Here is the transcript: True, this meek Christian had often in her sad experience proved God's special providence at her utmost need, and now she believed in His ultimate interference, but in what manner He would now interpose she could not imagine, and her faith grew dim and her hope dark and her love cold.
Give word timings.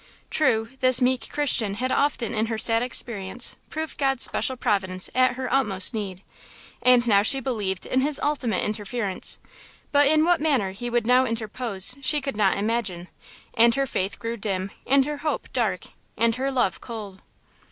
True, 0.31 0.69
this 0.79 0.99
meek 0.99 1.29
Christian 1.31 1.75
had 1.75 1.91
often 1.91 2.33
in 2.33 2.47
her 2.47 2.57
sad 2.57 2.81
experience 2.81 3.55
proved 3.69 3.99
God's 3.99 4.23
special 4.23 4.57
providence 4.57 5.11
at 5.13 5.33
her 5.35 5.53
utmost 5.53 5.93
need, 5.93 6.23
and 6.81 7.05
now 7.07 7.21
she 7.21 7.39
believed 7.39 7.85
in 7.85 8.01
His 8.01 8.19
ultimate 8.21 8.63
interference, 8.63 9.37
but 9.91 10.07
in 10.07 10.25
what 10.25 10.41
manner 10.41 10.71
He 10.71 10.89
would 10.89 11.05
now 11.05 11.25
interpose 11.27 11.95
she 12.01 12.19
could 12.19 12.35
not 12.35 12.57
imagine, 12.57 13.09
and 13.53 13.75
her 13.75 13.85
faith 13.85 14.17
grew 14.17 14.37
dim 14.37 14.71
and 14.87 15.05
her 15.05 15.17
hope 15.17 15.53
dark 15.53 15.83
and 16.17 16.33
her 16.35 16.49
love 16.49 16.81
cold. 16.81 17.21